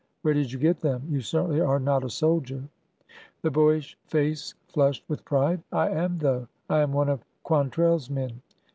[0.23, 1.03] Where did you get them?
[1.11, 2.63] You certainly are not a soldier."
[3.43, 5.61] The boyish face flushed with pride.
[5.71, 8.41] I am, though 1 I am one of Quantrell's men."